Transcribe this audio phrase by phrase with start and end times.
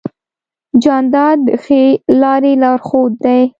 [0.83, 1.83] جانداد د ښې
[2.21, 3.41] لارې لارښود دی.